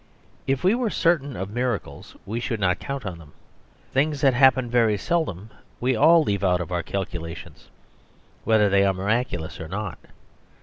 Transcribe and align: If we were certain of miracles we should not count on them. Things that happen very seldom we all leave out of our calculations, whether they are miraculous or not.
If 0.47 0.63
we 0.63 0.73
were 0.73 0.89
certain 0.89 1.35
of 1.35 1.51
miracles 1.51 2.15
we 2.25 2.39
should 2.39 2.59
not 2.59 2.79
count 2.79 3.05
on 3.05 3.19
them. 3.19 3.33
Things 3.91 4.21
that 4.21 4.33
happen 4.33 4.67
very 4.67 4.97
seldom 4.97 5.51
we 5.79 5.95
all 5.95 6.23
leave 6.23 6.43
out 6.43 6.59
of 6.59 6.71
our 6.71 6.81
calculations, 6.81 7.69
whether 8.43 8.67
they 8.67 8.83
are 8.83 8.95
miraculous 8.95 9.59
or 9.61 9.67
not. 9.67 9.99